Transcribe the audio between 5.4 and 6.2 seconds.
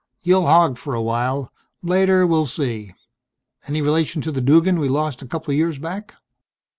of years back?"